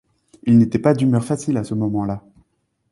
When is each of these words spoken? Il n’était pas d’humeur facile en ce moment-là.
Il 0.47 0.57
n’était 0.57 0.79
pas 0.79 0.95
d’humeur 0.95 1.23
facile 1.23 1.59
en 1.59 1.63
ce 1.63 1.75
moment-là. 1.75 2.23